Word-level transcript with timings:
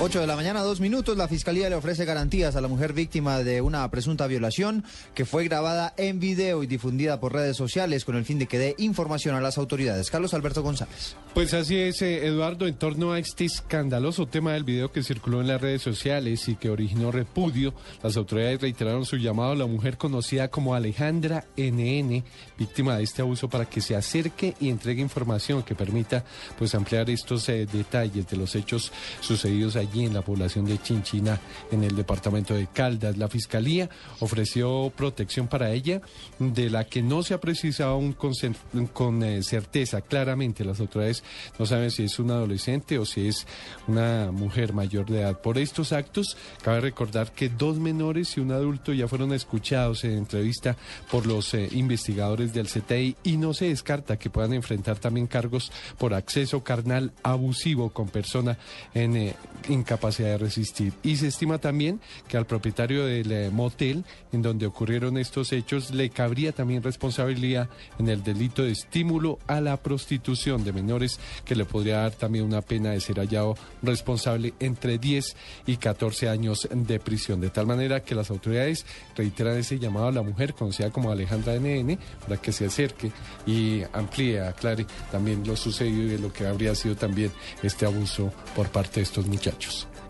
8 0.00 0.20
de 0.20 0.28
la 0.28 0.36
mañana, 0.36 0.62
dos 0.62 0.78
minutos. 0.78 1.16
La 1.16 1.26
fiscalía 1.26 1.68
le 1.68 1.74
ofrece 1.74 2.04
garantías 2.04 2.54
a 2.54 2.60
la 2.60 2.68
mujer 2.68 2.92
víctima 2.92 3.42
de 3.42 3.60
una 3.60 3.90
presunta 3.90 4.28
violación 4.28 4.84
que 5.12 5.24
fue 5.24 5.42
grabada 5.42 5.92
en 5.96 6.20
video 6.20 6.62
y 6.62 6.68
difundida 6.68 7.18
por 7.18 7.32
redes 7.32 7.56
sociales 7.56 8.04
con 8.04 8.14
el 8.14 8.24
fin 8.24 8.38
de 8.38 8.46
que 8.46 8.60
dé 8.60 8.76
información 8.78 9.34
a 9.34 9.40
las 9.40 9.58
autoridades. 9.58 10.08
Carlos 10.08 10.34
Alberto 10.34 10.62
González. 10.62 11.16
Pues 11.34 11.52
así 11.52 11.76
es, 11.76 12.00
eh, 12.02 12.24
Eduardo, 12.24 12.68
en 12.68 12.76
torno 12.76 13.10
a 13.10 13.18
este 13.18 13.44
escandaloso 13.46 14.26
tema 14.26 14.52
del 14.52 14.62
video 14.62 14.92
que 14.92 15.02
circuló 15.02 15.40
en 15.40 15.48
las 15.48 15.60
redes 15.60 15.82
sociales 15.82 16.48
y 16.48 16.54
que 16.54 16.70
originó 16.70 17.10
repudio, 17.10 17.74
las 18.00 18.16
autoridades 18.16 18.60
reiteraron 18.60 19.04
su 19.04 19.16
llamado 19.16 19.50
a 19.50 19.56
la 19.56 19.66
mujer 19.66 19.98
conocida 19.98 20.46
como 20.46 20.76
Alejandra 20.76 21.44
NN, 21.56 22.22
víctima 22.56 22.96
de 22.96 23.02
este 23.02 23.22
abuso, 23.22 23.48
para 23.48 23.64
que 23.64 23.80
se 23.80 23.96
acerque 23.96 24.54
y 24.60 24.68
entregue 24.68 25.02
información 25.02 25.64
que 25.64 25.74
permita 25.74 26.24
pues 26.56 26.72
ampliar 26.76 27.10
estos 27.10 27.48
eh, 27.48 27.66
detalles 27.66 28.28
de 28.28 28.36
los 28.36 28.54
hechos 28.54 28.92
sucedidos 29.20 29.74
allí 29.74 29.87
allí 29.88 30.04
en 30.04 30.14
la 30.14 30.22
población 30.22 30.64
de 30.64 30.78
Chinchina, 30.78 31.40
en 31.70 31.84
el 31.84 31.96
departamento 31.96 32.54
de 32.54 32.66
Caldas. 32.66 33.16
La 33.16 33.28
Fiscalía 33.28 33.88
ofreció 34.20 34.92
protección 34.94 35.48
para 35.48 35.72
ella, 35.72 36.00
de 36.38 36.70
la 36.70 36.84
que 36.84 37.02
no 37.02 37.22
se 37.22 37.34
ha 37.34 37.40
precisado 37.40 37.92
aún 37.92 38.12
con, 38.12 39.22
eh, 39.22 39.42
certeza. 39.42 40.00
Claramente 40.00 40.64
las 40.64 40.80
autoridades 40.80 41.22
no 41.58 41.66
saben 41.66 41.90
si 41.90 42.04
es 42.04 42.18
una 42.18 42.34
adolescente 42.34 42.98
o 42.98 43.06
si 43.06 43.28
es 43.28 43.46
una 43.86 44.30
mujer 44.32 44.72
mayor 44.72 45.06
de 45.06 45.20
edad. 45.20 45.40
Por 45.40 45.58
estos 45.58 45.92
actos, 45.92 46.36
cabe 46.62 46.80
recordar 46.80 47.32
que 47.32 47.48
dos 47.48 47.78
menores 47.78 48.36
y 48.36 48.40
un 48.40 48.52
adulto 48.52 48.92
ya 48.92 49.08
fueron 49.08 49.32
escuchados 49.32 50.04
en 50.04 50.12
entrevista 50.12 50.76
por 51.10 51.26
los 51.26 51.54
eh, 51.54 51.68
investigadores 51.72 52.52
del 52.52 52.68
CTI 52.68 53.16
y 53.24 53.36
no 53.36 53.54
se 53.54 53.66
descarta 53.66 54.18
que 54.18 54.30
puedan 54.30 54.52
enfrentar 54.52 54.98
también 54.98 55.26
cargos 55.26 55.72
por 55.98 56.14
acceso 56.14 56.62
carnal 56.62 57.12
abusivo 57.22 57.90
con 57.90 58.08
persona 58.08 58.58
en, 58.94 59.16
eh, 59.16 59.34
incapacidad 59.78 60.28
de 60.30 60.38
resistir. 60.38 60.92
Y 61.02 61.16
se 61.16 61.28
estima 61.28 61.58
también 61.58 62.00
que 62.28 62.36
al 62.36 62.46
propietario 62.46 63.06
del 63.06 63.30
eh, 63.32 63.50
motel 63.50 64.04
en 64.32 64.42
donde 64.42 64.66
ocurrieron 64.66 65.18
estos 65.18 65.52
hechos 65.52 65.90
le 65.92 66.10
cabría 66.10 66.52
también 66.52 66.82
responsabilidad 66.82 67.68
en 67.98 68.08
el 68.08 68.22
delito 68.22 68.62
de 68.62 68.72
estímulo 68.72 69.38
a 69.46 69.60
la 69.60 69.76
prostitución 69.76 70.64
de 70.64 70.72
menores 70.72 71.18
que 71.44 71.54
le 71.54 71.64
podría 71.64 71.98
dar 71.98 72.12
también 72.12 72.44
una 72.44 72.62
pena 72.62 72.90
de 72.90 73.00
ser 73.00 73.18
hallado 73.18 73.56
responsable 73.82 74.54
entre 74.60 74.98
10 74.98 75.36
y 75.66 75.76
14 75.76 76.28
años 76.28 76.68
de 76.70 77.00
prisión. 77.00 77.40
De 77.40 77.50
tal 77.50 77.66
manera 77.66 78.02
que 78.02 78.14
las 78.14 78.30
autoridades 78.30 78.84
reiteran 79.16 79.56
ese 79.56 79.78
llamado 79.78 80.08
a 80.08 80.12
la 80.12 80.22
mujer 80.22 80.54
conocida 80.54 80.90
como 80.90 81.10
Alejandra 81.10 81.58
NN 81.58 81.98
para 82.20 82.40
que 82.40 82.52
se 82.52 82.66
acerque 82.66 83.10
y 83.46 83.82
amplíe, 83.92 84.40
aclare 84.40 84.86
también 85.10 85.46
lo 85.46 85.56
sucedido 85.56 86.14
y 86.14 86.18
lo 86.18 86.32
que 86.32 86.46
habría 86.46 86.74
sido 86.74 86.96
también 86.96 87.30
este 87.62 87.86
abuso 87.86 88.32
por 88.54 88.68
parte 88.68 89.00
de 89.00 89.04
estos 89.04 89.26
muchachos. 89.26 89.67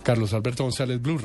Carlos 0.08 0.32
Alberto 0.32 0.62
González, 0.62 1.02
Blue 1.02 1.20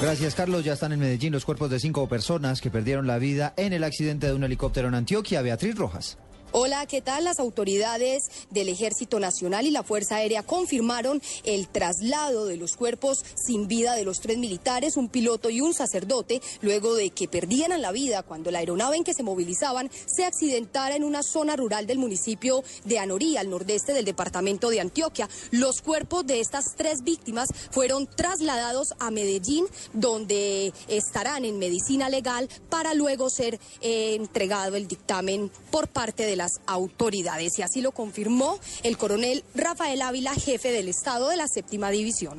Gracias, 0.00 0.34
Carlos. 0.34 0.64
Ya 0.64 0.72
están 0.72 0.92
en 0.92 0.98
Medellín 0.98 1.30
los 1.30 1.44
cuerpos 1.44 1.68
de 1.68 1.78
cinco 1.78 2.08
personas 2.08 2.62
que 2.62 2.70
perdieron 2.70 3.06
la 3.06 3.18
vida 3.18 3.52
en 3.58 3.74
el 3.74 3.84
accidente 3.84 4.28
de 4.28 4.32
un 4.32 4.44
helicóptero 4.44 4.88
en 4.88 4.94
Antioquia. 4.94 5.42
Beatriz 5.42 5.76
Rojas. 5.76 6.16
Hola, 6.58 6.86
¿qué 6.86 7.02
tal? 7.02 7.24
Las 7.24 7.38
autoridades 7.38 8.30
del 8.48 8.70
Ejército 8.70 9.20
Nacional 9.20 9.66
y 9.66 9.70
la 9.70 9.82
Fuerza 9.82 10.16
Aérea 10.16 10.42
confirmaron 10.42 11.20
el 11.44 11.68
traslado 11.68 12.46
de 12.46 12.56
los 12.56 12.76
cuerpos 12.76 13.26
sin 13.34 13.68
vida 13.68 13.94
de 13.94 14.06
los 14.06 14.20
tres 14.20 14.38
militares, 14.38 14.96
un 14.96 15.10
piloto 15.10 15.50
y 15.50 15.60
un 15.60 15.74
sacerdote, 15.74 16.40
luego 16.62 16.94
de 16.94 17.10
que 17.10 17.28
perdieran 17.28 17.82
la 17.82 17.92
vida 17.92 18.22
cuando 18.22 18.50
la 18.50 18.60
aeronave 18.60 18.96
en 18.96 19.04
que 19.04 19.12
se 19.12 19.22
movilizaban 19.22 19.90
se 20.06 20.24
accidentara 20.24 20.96
en 20.96 21.04
una 21.04 21.22
zona 21.22 21.56
rural 21.56 21.86
del 21.86 21.98
municipio 21.98 22.64
de 22.86 23.00
Anorí, 23.00 23.36
al 23.36 23.50
nordeste 23.50 23.92
del 23.92 24.06
departamento 24.06 24.70
de 24.70 24.80
Antioquia. 24.80 25.28
Los 25.50 25.82
cuerpos 25.82 26.26
de 26.26 26.40
estas 26.40 26.74
tres 26.74 27.02
víctimas 27.02 27.50
fueron 27.70 28.06
trasladados 28.06 28.94
a 28.98 29.10
Medellín, 29.10 29.66
donde 29.92 30.72
estarán 30.88 31.44
en 31.44 31.58
medicina 31.58 32.08
legal 32.08 32.48
para 32.70 32.94
luego 32.94 33.28
ser 33.28 33.60
eh, 33.82 34.14
entregado 34.14 34.76
el 34.76 34.88
dictamen 34.88 35.50
por 35.70 35.88
parte 35.88 36.24
de 36.24 36.36
la 36.36 36.45
autoridades. 36.66 37.58
Y 37.58 37.62
así 37.62 37.80
lo 37.80 37.92
confirmó 37.92 38.58
el 38.82 38.96
coronel 38.96 39.44
Rafael 39.54 40.02
Ávila, 40.02 40.34
jefe 40.34 40.72
del 40.72 40.88
Estado 40.88 41.28
de 41.28 41.36
la 41.36 41.46
séptima 41.48 41.90
división. 41.90 42.38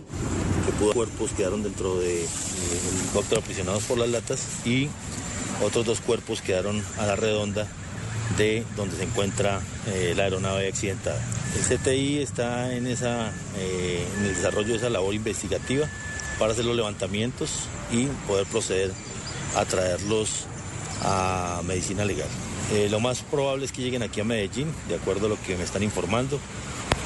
Cuerpos 0.93 1.31
quedaron 1.31 1.63
dentro 1.63 1.97
de, 1.97 2.23
helicóptero 3.01 3.41
aprisionados 3.41 3.83
por 3.85 3.97
las 3.97 4.09
latas 4.09 4.65
y 4.65 4.89
otros 5.63 5.85
dos 5.85 6.01
cuerpos 6.01 6.41
quedaron 6.41 6.83
a 6.97 7.07
la 7.07 7.15
redonda 7.15 7.67
de 8.37 8.63
donde 8.75 8.95
se 8.97 9.03
encuentra 9.03 9.59
eh, 9.87 10.13
la 10.15 10.23
aeronave 10.23 10.67
accidentada. 10.67 11.19
El 11.55 11.77
CTI 11.77 12.19
está 12.19 12.73
en, 12.75 12.85
esa, 12.85 13.31
eh, 13.57 14.05
en 14.17 14.25
el 14.25 14.35
desarrollo 14.35 14.69
de 14.69 14.77
esa 14.77 14.89
labor 14.89 15.15
investigativa 15.15 15.87
para 16.37 16.51
hacer 16.51 16.65
los 16.65 16.75
levantamientos 16.75 17.49
y 17.91 18.05
poder 18.27 18.45
proceder 18.45 18.91
a 19.55 19.65
traerlos 19.65 20.45
a 21.03 21.61
medicina 21.65 22.05
legal. 22.05 22.29
Eh, 22.71 22.87
lo 22.89 22.99
más 22.99 23.21
probable 23.21 23.65
es 23.65 23.71
que 23.71 23.81
lleguen 23.81 24.03
aquí 24.03 24.21
a 24.21 24.23
Medellín, 24.23 24.73
de 24.89 24.95
acuerdo 24.95 25.27
a 25.27 25.29
lo 25.29 25.41
que 25.41 25.55
me 25.55 25.63
están 25.63 25.83
informando, 25.83 26.39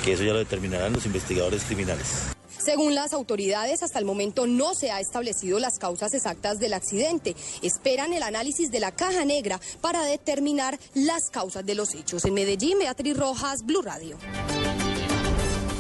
que 0.04 0.14
eso 0.14 0.24
ya 0.24 0.34
lo 0.34 0.40
determinarán 0.40 0.94
los 0.94 1.06
investigadores 1.06 1.64
criminales. 1.64 2.32
Según 2.64 2.94
las 2.94 3.14
autoridades, 3.14 3.82
hasta 3.82 3.98
el 3.98 4.06
momento 4.06 4.46
no 4.46 4.76
se 4.76 4.92
ha 4.92 5.00
establecido 5.00 5.58
las 5.58 5.80
causas 5.80 6.14
exactas 6.14 6.60
del 6.60 6.74
accidente. 6.74 7.36
Esperan 7.64 8.14
el 8.14 8.22
análisis 8.22 8.70
de 8.70 8.80
la 8.80 8.92
caja 8.92 9.26
negra 9.26 9.60
para 9.82 10.04
determinar 10.04 10.80
las 10.94 11.32
causas 11.32 11.66
de 11.66 11.74
los 11.74 11.96
hechos. 11.96 12.24
En 12.26 12.36
Medellín, 12.36 12.78
Beatriz 12.78 13.18
Rojas, 13.18 13.66
Blue 13.66 13.82
Radio. 13.82 14.18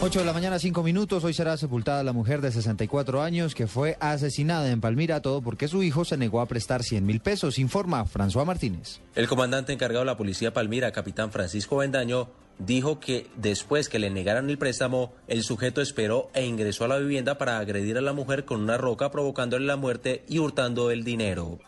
8 0.03 0.17
de 0.17 0.25
la 0.25 0.34
mañana, 0.34 0.57
5 0.57 0.81
minutos. 0.81 1.23
Hoy 1.23 1.35
será 1.35 1.57
sepultada 1.57 2.03
la 2.03 2.12
mujer 2.12 2.41
de 2.41 2.51
64 2.51 3.22
años 3.22 3.53
que 3.53 3.67
fue 3.67 3.97
asesinada 4.00 4.72
en 4.72 4.81
Palmira, 4.81 5.22
todo 5.22 5.44
porque 5.44 5.67
su 5.67 5.84
hijo 5.84 6.06
se 6.06 6.17
negó 6.17 6.41
a 6.41 6.47
prestar 6.47 6.81
100 6.81 7.06
mil 7.06 7.19
pesos, 7.19 7.59
informa 7.59 8.03
François 8.06 8.44
Martínez. 8.44 9.00
El 9.13 9.28
comandante 9.28 9.73
encargado 9.73 10.00
de 10.00 10.07
la 10.07 10.17
policía 10.17 10.53
Palmira, 10.53 10.91
capitán 10.91 11.31
Francisco 11.31 11.78
Bendaño, 11.78 12.29
dijo 12.57 13.00
que 13.00 13.28
después 13.35 13.90
que 13.90 14.00
le 14.00 14.09
negaran 14.09 14.50
el 14.50 14.57
préstamo, 14.57 15.13
el 15.28 15.44
sujeto 15.44 15.81
esperó 15.81 16.31
e 16.34 16.47
ingresó 16.47 16.85
a 16.85 16.88
la 16.88 16.97
vivienda 16.97 17.38
para 17.38 17.59
agredir 17.59 18.00
a 18.00 18.01
la 18.01 18.13
mujer 18.13 18.44
con 18.44 18.59
una 18.59 18.78
roca, 18.78 19.11
provocándole 19.11 19.67
la 19.67 19.75
muerte 19.75 20.23
y 20.28 20.40
hurtando 20.40 20.90
el 20.90 21.03
dinero 21.03 21.59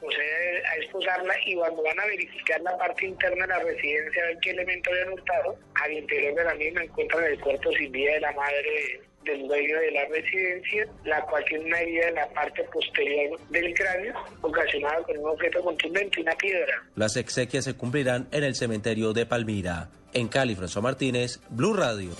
y 1.45 1.55
cuando 1.55 1.83
van 1.83 1.99
a 1.99 2.05
verificar 2.05 2.61
la 2.61 2.77
parte 2.77 3.07
interna 3.07 3.45
de 3.45 3.53
la 3.53 3.59
residencia, 3.59 4.23
ver 4.25 4.37
qué 4.41 4.51
elemento 4.51 4.91
habían 4.91 5.13
hurtado, 5.13 5.57
al 5.83 5.91
interior 5.91 6.35
de 6.35 6.43
la 6.43 6.55
misma 6.55 6.83
encuentran 6.83 7.23
el 7.25 7.39
cuerpo 7.39 7.71
sin 7.71 7.91
vida 7.91 8.13
de 8.13 8.19
la 8.21 8.31
madre 8.33 9.01
del 9.25 9.47
dueño 9.47 9.79
de 9.79 9.91
la 9.91 10.05
residencia, 10.05 10.87
la 11.05 11.21
cual 11.25 11.43
tiene 11.45 11.65
una 11.65 11.79
herida 11.79 12.09
en 12.09 12.15
la 12.15 12.29
parte 12.29 12.63
posterior 12.65 13.39
del 13.49 13.73
cráneo, 13.73 14.13
ocasionada 14.41 15.01
con 15.03 15.17
un 15.17 15.29
objeto 15.29 15.61
contundente, 15.63 16.21
una 16.21 16.35
piedra. 16.35 16.83
Las 16.95 17.15
exequias 17.15 17.63
se 17.63 17.75
cumplirán 17.75 18.27
en 18.31 18.43
el 18.43 18.55
cementerio 18.55 19.13
de 19.13 19.25
Palmira. 19.25 19.89
En 20.13 20.27
Cali, 20.27 20.55
François 20.55 20.81
Martínez, 20.81 21.39
Blue 21.49 21.73
Radio. 21.73 22.11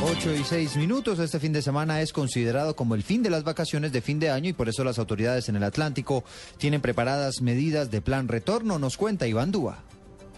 8 0.00 0.34
y 0.34 0.44
6 0.44 0.76
minutos. 0.76 1.18
Este 1.18 1.40
fin 1.40 1.52
de 1.52 1.60
semana 1.60 2.00
es 2.00 2.12
considerado 2.12 2.76
como 2.76 2.94
el 2.94 3.02
fin 3.02 3.22
de 3.22 3.30
las 3.30 3.42
vacaciones 3.42 3.92
de 3.92 4.00
fin 4.00 4.20
de 4.20 4.30
año 4.30 4.48
y 4.48 4.52
por 4.52 4.68
eso 4.68 4.84
las 4.84 4.98
autoridades 4.98 5.48
en 5.48 5.56
el 5.56 5.64
Atlántico 5.64 6.22
tienen 6.56 6.80
preparadas 6.80 7.42
medidas 7.42 7.90
de 7.90 8.00
plan 8.00 8.28
retorno, 8.28 8.78
nos 8.78 8.96
cuenta 8.96 9.26
Iván 9.26 9.50
Dúa. 9.50 9.82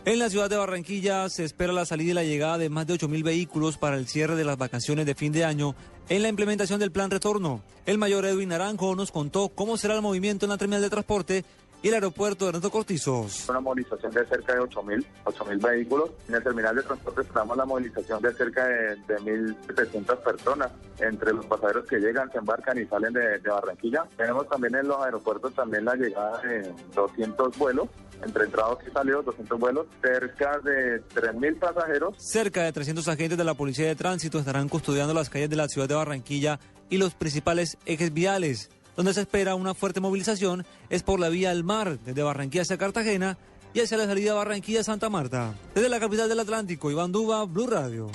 En 0.07 0.19
la 0.19 0.31
ciudad 0.31 0.49
de 0.49 0.57
Barranquilla 0.57 1.29
se 1.29 1.45
espera 1.45 1.75
la 1.75 1.85
salida 1.85 2.13
y 2.13 2.15
la 2.15 2.25
llegada 2.25 2.57
de 2.57 2.71
más 2.71 2.87
de 2.87 2.95
8.000 2.95 3.23
vehículos 3.23 3.77
para 3.77 3.99
el 3.99 4.07
cierre 4.07 4.35
de 4.35 4.45
las 4.45 4.57
vacaciones 4.57 5.05
de 5.05 5.15
fin 5.15 5.31
de 5.31 5.45
año 5.45 5.75
en 6.09 6.23
la 6.23 6.29
implementación 6.29 6.81
del 6.81 6.91
plan 6.91 7.11
retorno. 7.11 7.63
El 7.85 7.99
mayor 7.99 8.25
Edwin 8.25 8.49
Naranjo 8.49 8.97
nos 8.97 9.13
contó 9.13 9.51
cómo 9.51 9.77
será 9.77 9.95
el 9.95 10.03
movimiento 10.03 10.47
en 10.47 10.51
la 10.51 10.59
terminal 10.59 10.81
de 10.81 10.89
transporte 10.89 11.45
y 11.83 11.89
el 11.89 11.95
aeropuerto 11.95 12.45
de 12.45 12.51
Ernesto 12.51 12.71
Cortizos. 12.71 13.49
Una 13.49 13.61
movilización 13.61 14.13
de 14.13 14.27
cerca 14.27 14.55
de 14.55 14.61
8.000 14.61 15.05
mil 15.49 15.59
vehículos. 15.59 16.11
En 16.29 16.35
el 16.35 16.43
terminal 16.43 16.77
de 16.77 16.83
transporte 16.83 17.23
esperamos 17.23 17.57
la 17.57 17.65
movilización 17.65 18.23
de 18.23 18.33
cerca 18.35 18.67
de, 18.67 18.97
de 18.97 19.17
1.700 19.19 20.17
personas 20.19 20.71
entre 20.99 21.33
los 21.33 21.47
pasajeros 21.47 21.87
que 21.87 21.99
llegan, 21.99 22.31
se 22.31 22.39
embarcan 22.39 22.79
y 22.79 22.87
salen 22.87 23.13
de, 23.13 23.39
Barranquilla. 23.39 24.05
Tenemos 24.17 24.49
también 24.49 24.75
en 24.77 24.89
los 24.89 25.03
aeropuertos 25.03 25.55
también 25.55 25.85
la 25.85 25.95
llegada 25.95 26.41
de 26.43 26.73
200 26.95 27.59
vuelos 27.59 27.89
entre 28.23 28.45
entrados 28.45 28.79
y 28.87 28.91
salidos, 28.91 29.25
200 29.25 29.59
vuelos, 29.59 29.87
cerca 30.03 30.59
de 30.59 31.03
3.000 31.15 31.59
pasajeros. 31.59 32.15
Cerca 32.19 32.65
de 32.65 32.73
300 32.73 33.09
agentes 33.09 33.39
de 33.39 33.45
la 33.45 33.55
Policía 33.55 33.87
de 33.87 33.97
Tránsito 33.97 34.39
estarán 34.39 34.69
custodiando 34.69 35.15
las 35.15 35.31
calles 35.31 35.49
de 35.49 35.57
la 35.57 35.69
ciudad 35.69 35.89
de 35.89 35.95
Barranquilla 35.95 36.61
y 36.91 36.99
los 36.99 37.15
principales 37.15 37.79
ejes 37.87 38.13
viales 38.13 38.69
donde 38.97 39.15
se 39.15 39.23
espera 39.23 39.55
una 39.55 39.75
fuerte 39.75 40.01
movilización 40.01 40.65
es 40.89 41.03
por 41.03 41.21
la 41.21 41.29
vía 41.29 41.51
al 41.51 41.65
mar, 41.65 41.99
desde 42.05 42.23
Barranquilla 42.23 42.63
hacia 42.63 42.79
Cartagena 42.79 43.39
y 43.73 43.81
hacia 43.81 43.97
la 43.97 44.07
salida 44.07 44.35
Barranquilla-Santa 44.35 45.09
Marta. 45.09 45.55
Desde 45.75 45.89
la 45.89 46.01
capital 46.01 46.29
del 46.29 46.41
Atlántico, 46.41 46.91
Iván 46.91 47.13
Duba, 47.13 47.45
Blue 47.45 47.67
Radio. 47.67 48.11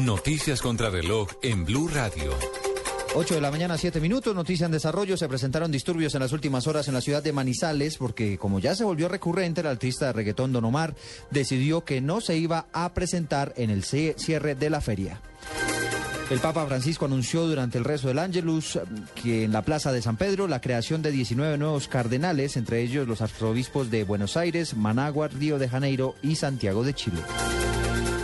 Noticias 0.00 0.60
contra 0.60 0.90
reloj 0.90 1.28
en 1.42 1.64
Blue 1.64 1.88
Radio. 1.88 2.32
8 3.12 3.34
de 3.34 3.40
la 3.40 3.50
mañana, 3.50 3.76
7 3.76 3.98
minutos, 4.00 4.36
noticia 4.36 4.66
en 4.66 4.72
desarrollo. 4.72 5.16
Se 5.16 5.26
presentaron 5.26 5.72
disturbios 5.72 6.14
en 6.14 6.20
las 6.20 6.30
últimas 6.32 6.68
horas 6.68 6.86
en 6.86 6.94
la 6.94 7.00
ciudad 7.00 7.22
de 7.22 7.32
Manizales 7.32 7.96
porque, 7.96 8.38
como 8.38 8.60
ya 8.60 8.76
se 8.76 8.84
volvió 8.84 9.08
recurrente, 9.08 9.62
el 9.62 9.66
artista 9.66 10.06
de 10.06 10.12
reggaetón 10.12 10.52
Don 10.52 10.64
Omar 10.64 10.94
decidió 11.30 11.84
que 11.84 12.00
no 12.00 12.20
se 12.20 12.36
iba 12.36 12.66
a 12.72 12.94
presentar 12.94 13.52
en 13.56 13.70
el 13.70 13.82
cierre 13.82 14.54
de 14.54 14.70
la 14.70 14.80
feria. 14.80 15.20
El 16.30 16.38
Papa 16.38 16.64
Francisco 16.64 17.06
anunció 17.06 17.44
durante 17.48 17.76
el 17.76 17.82
rezo 17.82 18.06
del 18.06 18.20
Ángelus 18.20 18.78
que 19.20 19.42
en 19.42 19.52
la 19.52 19.62
Plaza 19.62 19.90
de 19.90 20.00
San 20.00 20.16
Pedro 20.16 20.46
la 20.46 20.60
creación 20.60 21.02
de 21.02 21.10
19 21.10 21.58
nuevos 21.58 21.88
cardenales, 21.88 22.56
entre 22.56 22.82
ellos 22.82 23.08
los 23.08 23.20
arzobispos 23.20 23.90
de 23.90 24.04
Buenos 24.04 24.36
Aires, 24.36 24.76
Managua, 24.76 25.26
Río 25.26 25.58
de 25.58 25.68
Janeiro 25.68 26.14
y 26.22 26.36
Santiago 26.36 26.84
de 26.84 26.94
Chile. 26.94 27.20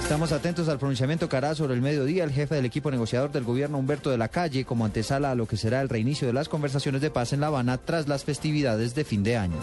Estamos 0.01 0.31
atentos 0.31 0.69
al 0.69 0.79
pronunciamiento 0.79 1.29
que 1.29 1.37
hará 1.37 1.57
sobre 1.57 1.75
el 1.75 1.83
mediodía 1.83 2.23
el 2.23 2.31
jefe 2.31 2.55
del 2.55 2.65
equipo 2.65 2.93
negociador 2.93 3.33
del 3.33 3.43
gobierno 3.43 3.77
Humberto 3.77 4.09
de 4.09 4.19
la 4.19 4.29
Calle 4.29 4.65
como 4.65 4.85
antesala 4.85 5.33
a 5.33 5.35
lo 5.35 5.49
que 5.49 5.57
será 5.57 5.81
el 5.81 5.89
reinicio 5.89 6.29
de 6.29 6.33
las 6.33 6.49
conversaciones 6.49 7.01
de 7.01 7.11
paz 7.11 7.33
en 7.33 7.41
La 7.41 7.49
Habana 7.49 7.77
tras 7.77 8.07
las 8.07 8.23
festividades 8.23 8.95
de 8.95 9.05
fin 9.05 9.25
de 9.25 9.37
año. 9.37 9.59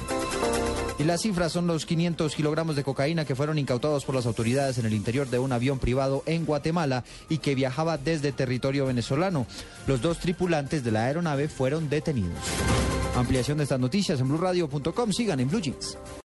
Las 1.06 1.22
cifras 1.22 1.52
son 1.52 1.68
los 1.68 1.86
500 1.86 2.34
kilogramos 2.34 2.78
de 2.78 2.84
cocaína 2.84 3.26
que 3.26 3.36
fueron 3.36 3.60
incautados 3.60 4.06
por 4.06 4.16
las 4.16 4.26
autoridades 4.26 4.78
en 4.78 4.86
el 4.86 4.94
interior 4.94 5.30
de 5.30 5.38
un 5.38 5.52
avión 5.52 5.78
privado 5.78 6.24
en 6.26 6.46
Guatemala 6.46 7.04
y 7.28 7.40
que 7.40 7.56
viajaba 7.56 7.98
desde 7.98 8.32
territorio 8.32 8.86
venezolano. 8.86 9.46
Los 9.86 10.02
dos 10.02 10.20
tripulantes 10.20 10.82
de 10.84 10.92
la 10.92 11.04
aeronave 11.04 11.50
fueron 11.50 11.90
detenidos. 11.90 12.40
Ampliación 13.18 13.58
de 13.58 13.64
estas 13.64 13.82
noticias 13.82 14.22
en 14.22 14.30
blueradio.com. 14.30 15.12
Sigan 15.12 15.42
en 15.42 15.50
Blue 15.50 15.60
Jeans. 15.60 15.98